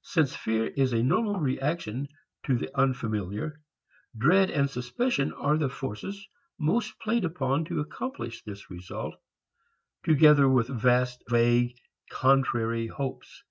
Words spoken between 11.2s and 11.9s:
vague